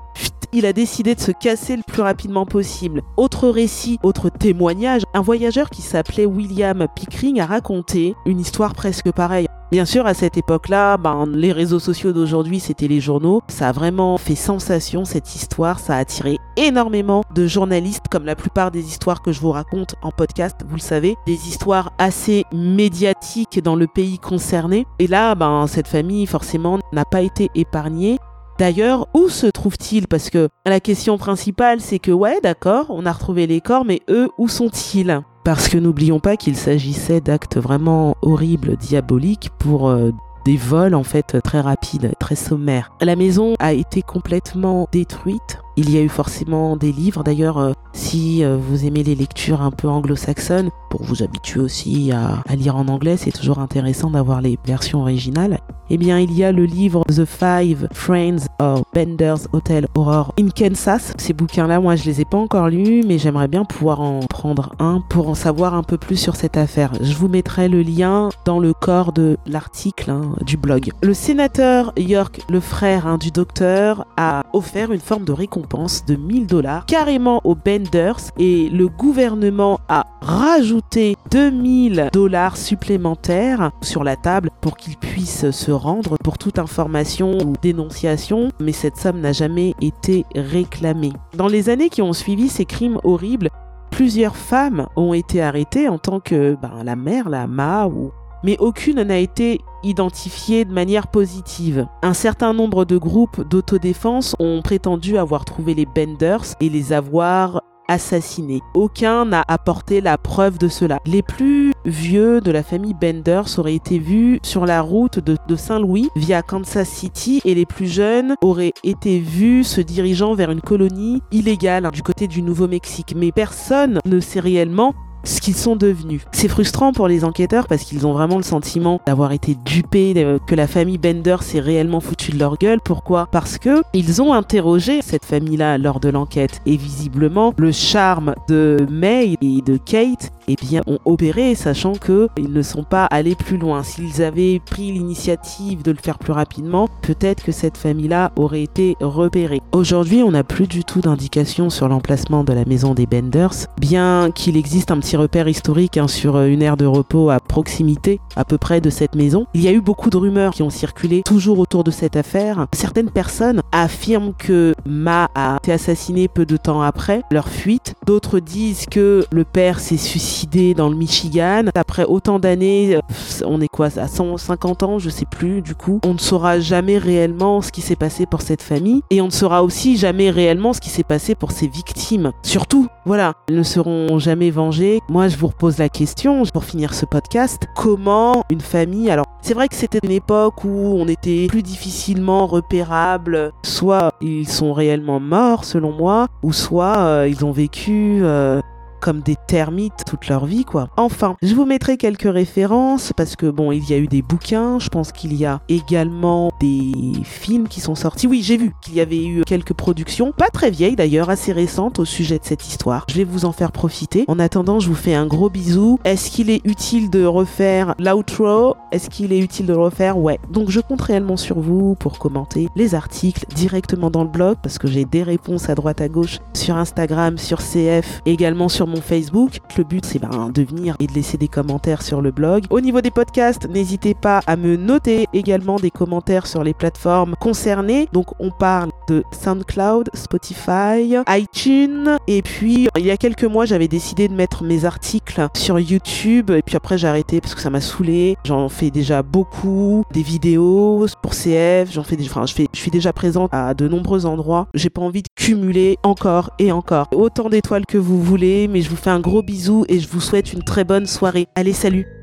il 0.53 0.67
a 0.67 0.73
décidé 0.73 1.15
de 1.15 1.21
se 1.21 1.33
casser 1.33 1.77
le 1.77 1.83
plus 1.87 2.03
rapidement 2.03 2.47
possible. 2.47 3.03
Autre 3.17 3.49
récit, 3.49 3.99
autre 4.03 4.31
témoignage, 4.31 5.03
un 5.15 5.21
voyageur 5.21 5.71
qui 5.71 5.83
s'appelait 5.83 6.27
William 6.27 6.87
Pickering 6.95 7.41
a 7.41 7.47
raconté 7.47 8.15
une 8.27 8.41
histoire 8.41 8.75
presque 8.75 9.13
pareille. 9.13 9.49
Bien 9.71 9.85
sûr, 9.85 10.07
à 10.07 10.15
cette 10.15 10.39
époque-là, 10.39 10.97
ben, 10.97 11.27
les 11.27 11.53
réseaux 11.53 11.79
sociaux 11.79 12.13
d'aujourd'hui, 12.13 12.59
c'était 12.59 12.89
les 12.89 13.01
journaux. 13.01 13.43
Ça 13.49 13.69
a 13.69 13.73
vraiment 13.73 14.17
fait 14.17 14.35
sensation, 14.35 15.05
cette 15.05 15.35
histoire. 15.35 15.79
Ça 15.79 15.95
a 15.95 15.99
attiré 15.99 16.39
énormément 16.57 17.23
de 17.35 17.47
journalistes, 17.47 18.07
comme 18.11 18.25
la 18.25 18.35
plupart 18.35 18.71
des 18.71 18.87
histoires 18.87 19.21
que 19.21 19.31
je 19.31 19.41
vous 19.41 19.51
raconte 19.51 19.95
en 20.01 20.11
podcast, 20.11 20.57
vous 20.67 20.77
le 20.77 20.81
savez. 20.81 21.17
Des 21.27 21.49
histoires 21.49 21.93
assez 21.99 22.45
médiatiques 22.51 23.63
dans 23.63 23.77
le 23.77 23.87
pays 23.87 24.19
concerné. 24.19 24.87
Et 25.01 25.07
là, 25.07 25.35
ben, 25.35 25.67
cette 25.67 25.89
famille, 25.89 26.25
forcément, 26.25 26.79
n'a 26.95 27.05
pas 27.05 27.21
été 27.21 27.51
épargnée. 27.55 28.19
D'ailleurs, 28.59 29.07
où 29.15 29.29
se 29.29 29.47
trouve-t-il? 29.47 30.09
Parce 30.09 30.31
que 30.31 30.49
la 30.67 30.81
question 30.81 31.17
principale, 31.17 31.81
c'est 31.81 32.01
que 32.01 32.11
ouais, 32.11 32.41
d'accord, 32.43 32.87
on 32.89 33.07
a 33.07 33.13
retrouvé 33.13 33.47
les 33.47 33.61
corps, 33.61 33.85
mais 33.85 34.01
eux, 34.09 34.29
où 34.37 34.49
sont-ils? 34.49 35.21
Parce 35.45 35.69
que 35.69 35.79
n'oublions 35.79 36.19
pas 36.19 36.37
qu'il 36.37 36.57
s'agissait 36.57 37.21
d'actes 37.21 37.57
vraiment 37.57 38.17
horribles, 38.21 38.77
diaboliques, 38.77 39.51
pour 39.61 39.89
euh, 39.89 40.11
des 40.45 40.57
vols 40.57 40.95
en 40.95 41.05
fait 41.05 41.41
très 41.43 41.61
rapides, 41.61 42.13
très 42.19 42.35
sommaires. 42.35 42.91
La 43.01 43.15
maison 43.15 43.55
a 43.61 43.73
été 43.73 44.03
complètement 44.03 44.89
détruite. 44.91 45.61
Il 45.81 45.91
y 45.91 45.97
a 45.97 46.01
eu 46.01 46.09
forcément 46.09 46.77
des 46.77 46.91
livres. 46.91 47.23
D'ailleurs, 47.23 47.59
euh, 47.59 47.73
si 47.93 48.43
euh, 48.43 48.57
vous 48.57 48.85
aimez 48.85 49.05
les 49.05 49.15
lectures 49.15 49.63
un 49.63 49.71
peu 49.71 49.87
anglo-saxonnes, 49.89 50.71
pour 50.91 51.05
vous 51.05 51.23
habituer 51.23 51.61
aussi 51.61 52.11
à, 52.11 52.43
lire 52.57 52.75
en 52.75 52.89
anglais, 52.89 53.17
c'est 53.17 53.31
toujours 53.31 53.61
intéressant 53.61 54.11
d'avoir 54.11 54.41
les 54.41 54.59
versions 54.67 55.03
originales. 55.03 55.61
Eh 55.91 55.99
bien, 55.99 56.19
il 56.19 56.33
y 56.33 56.43
a 56.43 56.51
le 56.51 56.65
livre 56.65 57.05
The 57.07 57.25
Five 57.25 57.89
Friends 57.93 58.47
of 58.59 58.83
Bender's 58.93 59.49
Hotel 59.53 59.87
Horror 59.95 60.35
in 60.39 60.49
Kansas. 60.49 61.13
Ces 61.17 61.33
bouquins-là, 61.33 61.79
moi, 61.81 61.95
je 61.95 62.05
les 62.05 62.23
ai 62.23 62.25
pas 62.25 62.39
encore 62.39 62.69
lus, 62.69 63.05
mais 63.07 63.19
j'aimerais 63.19 63.49
bien 63.49 63.65
pouvoir 63.65 64.01
en 64.01 64.21
prendre 64.21 64.75
un 64.81 65.01
pour 65.09 65.29
en 65.29 65.35
savoir 65.35 65.75
un 65.75 65.83
peu 65.83 65.97
plus 65.97 66.17
sur 66.17 66.35
cette 66.35 66.57
affaire. 66.57 66.93
Je 67.01 67.15
vous 67.15 67.29
mettrai 67.29 67.69
le 67.69 67.83
lien 67.83 68.31
dans 68.45 68.59
le 68.59 68.75
corps 68.75 69.13
de 69.13 69.39
l'article 69.47 70.11
hein, 70.11 70.33
du 70.45 70.57
blog. 70.57 70.91
Le 71.03 71.15
sénateur 71.15 71.93
York, 71.97 72.41
le 72.51 72.61
frère 72.61 73.07
hein, 73.07 73.17
du 73.17 73.31
docteur, 73.31 74.07
a 74.17 74.45
offert 74.53 74.93
une 74.93 75.01
forme 75.01 75.25
de 75.25 75.33
récompense 75.33 75.68
de 76.07 76.17
1000 76.17 76.47
dollars 76.47 76.87
carrément 76.87 77.41
aux 77.45 77.55
Benders 77.55 78.21
et 78.39 78.71
le 78.71 78.89
gouvernement 78.89 79.79
a 79.89 80.07
rajouté 80.23 81.17
2000 81.31 82.09
dollars 82.13 82.57
supplémentaires 82.57 83.71
sur 83.83 84.03
la 84.03 84.17
table 84.17 84.51
pour 84.61 84.77
qu'ils 84.77 84.97
puissent 84.97 85.51
se 85.51 85.71
rendre 85.71 86.17
pour 86.25 86.39
toute 86.39 86.59
information 86.59 87.37
ou 87.39 87.53
dénonciation, 87.61 88.51
mais 88.61 88.73
cette 88.73 88.97
somme 88.97 89.21
n'a 89.21 89.33
jamais 89.33 89.75
été 89.81 90.25
réclamée. 90.35 91.13
Dans 91.35 91.49
les 91.49 91.69
années 91.69 91.91
qui 91.91 92.03
ont 92.03 92.15
suivi 92.15 92.49
ces 92.49 92.65
crimes 92.65 92.99
horribles, 93.05 93.51
plusieurs 93.91 94.37
femmes 94.37 94.87
ont 94.97 95.13
été 95.13 95.43
arrêtées 95.43 95.89
en 95.89 95.99
tant 95.99 96.21
que 96.21 96.57
ben, 96.61 96.83
la 96.83 96.97
mère, 96.97 97.29
la 97.29 97.47
ma 97.47 97.87
ou 97.87 98.11
mais 98.45 98.57
aucune 98.59 99.03
n'a 99.03 99.19
été 99.19 99.61
identifiée 99.83 100.65
de 100.65 100.73
manière 100.73 101.09
positive. 101.09 101.87
Un 102.03 102.15
certain 102.15 102.53
nombre 102.53 102.85
de 102.85 102.97
groupes 102.97 103.47
d'autodéfense 103.49 104.37
ont 104.39 104.63
prétendu 104.63 105.19
avoir 105.19 105.45
trouvé 105.45 105.75
les 105.75 105.87
Benders 105.87 106.45
et 106.61 106.69
les 106.69 106.93
avoir 106.93 107.63
assassinés. 107.89 108.61
Aucun 108.75 109.25
n'a 109.25 109.45
apporté 109.49 110.01
la 110.01 110.19
preuve 110.19 110.59
de 110.59 110.69
cela. 110.69 110.99
Les 111.07 111.23
plus 111.23 111.73
vieux 111.85 112.41
de 112.41 112.51
la 112.51 112.63
famille 112.63 112.95
Benders 112.95 113.59
auraient 113.59 113.75
été 113.75 113.99
vus 113.99 114.39
sur 114.43 114.67
la 114.67 114.83
route 114.83 115.19
de, 115.19 115.37
Saint-Louis 115.57 116.09
via 116.15 116.43
Kansas 116.43 116.89
City 116.89 117.41
et 117.45 117.55
les 117.55 117.67
plus 117.67 117.89
jeunes 117.89 118.35
auraient 118.43 118.75
été 118.85 119.19
vus 119.19 119.65
se 119.65 119.81
dirigeant 119.81 120.35
vers 120.35 120.51
une 120.51 120.61
colonie 120.61 121.23
illégale 121.33 121.91
du 121.91 122.03
côté 122.03 122.29
du 122.29 122.43
Nouveau-Mexique. 122.43 123.15
Mais 123.17 123.33
personne 123.33 123.99
ne 124.05 124.21
sait 124.21 124.41
réellement 124.41 124.95
ce 125.25 125.41
qu'ils 125.41 125.57
sont 125.57 125.77
devenus. 125.77 126.23
C'est 126.33 126.49
frustrant 126.49 126.93
pour 126.93 127.09
les 127.09 127.25
enquêteurs 127.25 127.67
parce 127.67 127.85
qu'ils 127.85 128.07
ont 128.07 128.13
vraiment 128.13 128.37
le 128.37 128.43
sentiment 128.43 129.01
d'avoir 129.07 129.33
été 129.33 129.57
dupés, 129.65 130.15
euh, 130.17 130.39
que 130.47 130.55
la 130.55 130.67
famille 130.67 130.99
Bender 130.99 131.37
s'est 131.41 131.61
réellement 131.61 132.01
foutu 132.01 132.33
de 132.33 132.39
leur 132.39 132.57
gueule. 132.57 132.81
Pourquoi? 132.83 133.29
Parce 133.31 133.59
que 133.59 133.83
ils 133.93 134.23
ont 134.23 134.33
interrogé 134.33 135.03
cette 135.03 135.25
famille-là 135.25 135.79
lors 135.79 136.01
de 136.01 136.09
l'enquête 136.09 136.61
et 136.67 136.77
visiblement 136.77 137.53
le 137.57 137.73
charme 137.73 138.35
de 138.49 138.87
May 138.91 139.37
et 139.41 139.63
de 139.63 139.77
Kate 139.77 140.31
eh 140.49 140.57
bien, 140.57 140.81
ont 140.87 140.99
opéré, 141.05 141.55
sachant 141.55 141.93
que 141.93 142.29
ils 142.37 142.53
ne 142.53 142.63
sont 142.63 142.83
pas 142.83 143.05
allés 143.05 143.35
plus 143.35 143.59
loin. 143.59 143.83
S'ils 143.83 144.23
avaient 144.23 144.61
pris 144.65 144.93
l'initiative 144.93 145.83
de 145.83 145.91
le 145.91 145.99
faire 145.99 146.19
plus 146.19 146.33
rapidement, 146.33 146.89
peut-être 147.03 147.45
que 147.45 147.53
cette 147.53 147.77
famille-là 147.77 148.33
aurait 148.37 148.63
été 148.63 148.97
repérée. 149.01 149.61
Aujourd'hui, 149.73 150.23
on 150.23 150.31
n'a 150.31 150.45
plus 150.45 150.67
du 150.67 150.85
tout 150.85 151.01
d'indication 151.01 151.71
sur 151.71 151.89
l'emplacement 151.89 152.45
de 152.45 152.53
la 152.53 152.65
maison 152.65 152.95
des 152.95 153.07
Benders, 153.07 153.67
bien 153.79 154.31
qu'il 154.35 154.57
existe 154.57 154.91
un 154.91 154.99
petit 154.99 155.08
repère 155.17 155.49
historique 155.49 155.97
hein, 155.97 156.09
sur 156.09 156.41
une 156.41 156.63
aire 156.63 156.77
de 156.77 156.87
repos 156.87 157.31
à 157.31 157.41
proximité, 157.41 158.21
à 158.37 158.45
peu 158.45 158.59
près 158.59 158.81
de 158.81 158.91
cette 158.91 159.15
maison. 159.15 159.47
Il 159.55 159.63
y 159.63 159.69
a 159.69 159.73
eu 159.73 159.81
beaucoup 159.81 160.11
de 160.11 160.17
rumeurs 160.17 160.53
qui 160.53 160.63
ont 160.63 160.71
circulé 160.71 161.23
toujours 161.25 161.59
autour 161.59 161.85
de 161.85 161.91
cette 161.91 162.17
affaire. 162.17 162.67
Certaines 162.73 163.11
personnes 163.11 163.63
affirment 163.73 164.33
que 164.39 164.75
Ma 164.87 165.29
a 165.35 165.57
été 165.57 165.73
assassiné 165.73 166.29
peu 166.29 166.47
de 166.47 166.57
temps 166.57 166.83
après 166.83 167.23
leur 167.31 167.49
fuite. 167.49 167.95
D'autres 168.07 168.41
disent 168.41 168.87
que 168.87 169.25
le 169.31 169.45
père 169.45 169.81
s'est 169.81 169.97
suicidé 169.97 170.75
dans 170.75 170.89
le 170.89 170.97
Michigan. 170.97 171.65
Après 171.75 172.05
autant 172.05 172.39
d'années, 172.39 172.97
euh, 172.97 173.01
on 173.45 173.61
est 173.61 173.69
quoi 173.69 173.89
à 173.99 174.09
150 174.09 174.83
ans, 174.83 174.99
je 174.99 175.11
sais 175.11 175.27
plus 175.27 175.63
du 175.63 175.75
coup. 175.75 176.01
On 176.05 176.15
ne 176.15 176.19
saura 176.19 176.61
jamais 176.61 176.99
réellement 176.99 177.61
ce 177.63 177.73
qui 177.73 177.81
s'est 177.81 177.97
passé 177.97 178.27
pour 178.27 178.43
cette 178.43 178.63
famille 178.63 179.03
et 179.11 179.21
on 179.21 179.27
ne 179.27 179.33
saura 179.33 179.63
aussi 179.63 179.97
jamais 179.97 180.31
réellement 180.31 180.73
ce 180.73 180.81
qui 180.81 180.91
s'est 180.91 181.03
passé 181.03 181.35
pour 181.35 181.53
ses 181.53 181.69
victimes. 181.69 182.33
Surtout, 182.43 182.89
voilà, 183.05 183.35
elles 183.49 183.57
ne 183.57 183.63
seront 183.63 184.19
jamais 184.19 184.51
vengées. 184.51 184.98
Moi, 185.09 185.29
je 185.29 185.37
vous 185.37 185.49
repose 185.49 185.79
la 185.79 185.89
question 185.89 186.43
pour 186.53 186.65
finir 186.65 186.95
ce 186.95 187.07
podcast. 187.07 187.67
Comment 187.75 188.45
une 188.51 188.61
famille, 188.61 189.11
alors 189.11 189.27
c'est 189.41 189.55
vrai 189.55 189.69
que 189.69 189.75
c'était 189.75 190.01
une 190.03 190.11
époque 190.11 190.65
où 190.65 190.97
on 190.99 191.09
était 191.09 191.47
plus 191.49 191.63
difficilement 191.63 192.47
repérable. 192.47 193.53
Soit 193.65 194.13
ils 194.21 194.49
sont 194.49 194.73
réellement 194.73 195.21
morts 195.21 195.65
selon 195.65 195.93
moi, 195.93 196.29
ou 196.43 196.53
soit 196.53 196.99
euh, 196.99 197.29
ils 197.29 197.45
ont 197.45 197.53
vécu 197.53 198.21
euh, 198.23 198.61
comme 199.01 199.21
des 199.21 199.37
termites 199.47 200.05
toute 200.07 200.29
leur 200.29 200.47
vie, 200.47 200.65
quoi. 200.65 200.89
Enfin, 200.97 201.37
je 201.43 201.55
vous 201.55 201.65
mettrai 201.65 201.97
quelques 201.97 202.33
références 202.33 203.13
parce 203.17 203.37
que 203.37 203.47
bon, 203.47 203.73
il 203.73 203.89
y 203.89 203.95
a 203.95 203.99
eu 203.99 204.07
des 204.07 204.23
bouquins. 204.23 204.79
Je 204.79 204.89
pense 204.89 205.13
qu'il 205.13 205.35
y 205.35 205.45
a 205.45 205.61
également 205.69 206.51
des 206.61 206.93
films 207.25 207.69
qui 207.69 207.81
sont 207.81 207.95
sortis. 207.95 208.27
Oui, 208.27 208.43
j'ai 208.43 208.57
vu 208.57 208.73
qu'il 208.83 208.95
y 208.95 209.01
avait 209.01 209.25
eu 209.25 209.43
quelques 209.47 209.75
productions, 209.75 210.33
pas 210.33 210.51
très 210.51 210.71
vieilles 210.71 210.97
d'ailleurs, 210.97 211.31
assez 211.31 211.53
récentes 211.53 211.99
au 211.99 212.05
sujet 212.05 212.39
de 212.39 212.45
cette 212.45 212.67
histoire. 212.67 213.05
Je 213.09 213.15
vais 213.15 213.25
vous 213.25 213.45
en 213.45 213.53
faire 213.53 213.73
profiter. 213.73 214.25
En 214.29 214.39
attendant, 214.39 214.81
je 214.81 214.89
vous 214.89 214.95
fais 214.95 215.15
un 215.15 215.27
gros 215.27 215.51
bisou. 215.51 215.99
Est-ce 216.05 216.31
qu'il 216.31 216.51
est 216.51 216.61
utile 216.65 217.11
de 217.11 217.25
refaire 217.25 217.95
l'outro? 217.99 218.75
Est-ce 218.93 219.11
qu'il 219.11 219.33
est 219.33 219.39
utile 219.39 219.67
de 219.67 219.73
le 219.73 219.81
refaire? 219.81 220.19
Ouais. 220.19 220.39
Donc 220.51 220.71
je 220.71 220.81
compte 220.81 221.03
réellement 221.03 221.37
sur 221.37 221.61
vous 221.61 221.95
pour 221.95 222.19
commenter 222.19 222.69
les 222.75 222.95
articles 222.95 223.45
directement 223.55 224.11
dans 224.11 224.23
le 224.23 224.29
blog 224.29 224.57
parce 224.63 224.79
que 224.79 224.89
j'ai 224.89 225.05
des 225.05 225.23
réponses 225.23 225.69
à 225.69 225.75
droite 225.75 226.01
à 226.01 226.09
gauche 226.09 226.39
sur 226.55 226.77
Instagram, 226.77 227.39
sur 227.39 227.59
CF, 227.59 228.21
également 228.27 228.69
sur 228.69 228.88
mon 228.89 229.01
Facebook. 229.01 229.61
Le 229.77 229.85
but 229.85 230.05
c'est 230.05 230.19
ben, 230.19 230.51
de 230.53 230.63
venir 230.63 230.97
et 230.99 231.07
de 231.07 231.13
laisser 231.13 231.39
des 231.39 231.49
commentaires 231.49 232.03
sur 232.03 232.21
le 232.21 232.31
blog. 232.31 232.65
Au 232.71 232.81
niveau 232.81 233.01
des 233.01 233.11
podcasts, 233.11 233.69
n'hésitez 233.69 234.15
pas 234.15 234.41
à 234.47 234.57
me 234.57 234.77
noter 234.77 235.27
également 235.33 235.77
des 235.77 235.91
commentaires 235.91 236.47
sur 236.47 236.65
les 236.65 236.75
plateformes 236.75 237.37
concernées. 237.41 238.09
Donc 238.13 238.27
on 238.41 238.51
parle 238.51 238.91
de 239.09 239.25
SoundCloud, 239.33 240.11
Spotify, 240.15 241.17
iTunes 241.29 242.19
et 242.27 242.43
puis 242.43 242.89
il 242.97 243.07
y 243.07 243.11
a 243.11 243.17
quelques 243.17 243.45
mois 243.45 243.65
j'avais 243.65 243.89
décidé 243.89 244.29
de 244.29 244.35
mettre 244.35 244.65
mes 244.65 244.85
articles 244.85 245.49
sur 245.55 245.79
YouTube 245.79 246.51
et 246.51 246.63
puis 246.63 246.77
après 246.77 246.99
j'ai 246.99 247.09
arrêté 247.09 247.41
parce 247.41 247.55
que 247.55 247.61
ça 247.61 247.71
m'a 247.71 247.81
saoulé. 247.81 248.37
J'en 248.45 248.69
fais 248.69 248.91
déjà 248.91 249.23
beaucoup, 249.23 250.05
des 250.13 250.23
vidéos 250.23 251.07
pour 251.23 251.33
CF, 251.33 251.91
j'en 251.93 252.03
fais 252.03 252.17
des, 252.17 252.27
enfin 252.27 252.47
je 252.47 252.55
fais, 252.55 252.69
je 252.73 252.79
suis 252.79 252.91
déjà 252.91 253.13
présente 253.13 253.53
à 253.53 253.75
de 253.75 253.89
nombreux 253.89 254.27
endroits. 254.27 254.69
J'ai 254.75 254.91
pas 254.91 255.03
envie 255.03 255.23
de 255.23 255.29
cumuler 255.35 255.99
encore 256.03 256.51
et 256.59 256.73
encore 256.73 257.09
autant 257.13 257.49
d'étoiles 257.49 257.87
que 257.87 257.99
vous 257.99 258.23
voulez, 258.23 258.69
mais 258.69 258.83
je 258.83 258.91
vous 258.91 258.97
fais 258.97 259.11
un 259.11 259.21
gros 259.21 259.43
bisou 259.43 259.85
et 259.89 259.99
je 260.01 260.09
vous 260.09 260.21
souhaite 260.21 260.53
une 260.53 260.63
très 260.63 260.85
bonne 260.85 261.07
soirée. 261.07 261.47
Allez, 261.55 261.73
salut 261.73 262.18